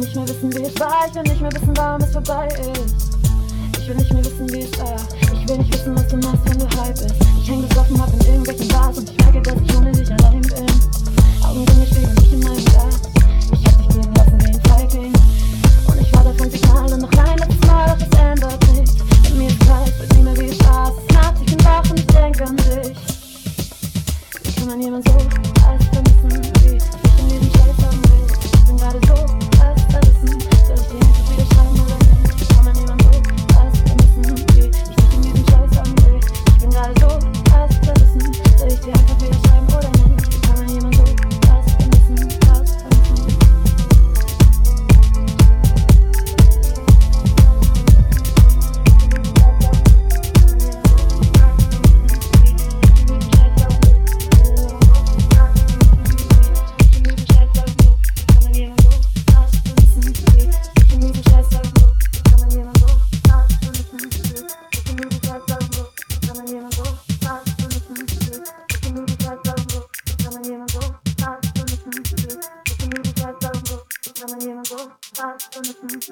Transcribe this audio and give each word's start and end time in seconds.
nicht 0.00 0.16
mehr 0.16 0.28
wissen, 0.28 0.52
wie 0.54 0.62
es 0.62 0.80
war. 0.80 1.06
Ich 1.08 1.14
will 1.14 1.22
nicht 1.22 1.40
mehr 1.40 1.52
wissen, 1.52 1.76
warum 1.76 2.00
es 2.02 2.12
vorbei 2.12 2.48
ist. 2.48 3.18
Ich 3.78 3.88
will 3.88 3.96
nicht 3.96 4.12
mehr 4.12 4.24
wissen, 4.24 4.52
wie 4.52 4.60
es 4.60 4.78
war. 4.78 4.96
Ich 5.34 5.48
will 5.48 5.58
nicht 5.58 5.72
wissen, 5.72 5.96
was 5.96 6.08
du 6.08 6.16
machst, 6.16 6.44
wenn 6.44 6.58
du 6.58 6.80
halb 6.80 6.94
bist. 6.94 7.14
Ich 7.42 7.50
häng 7.50 7.68
das 7.68 7.78